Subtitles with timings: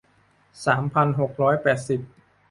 [0.65, 1.99] สามพันหกร้อยแปดสิบ